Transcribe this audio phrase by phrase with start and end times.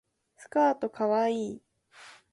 [0.35, 1.61] スカートかわいい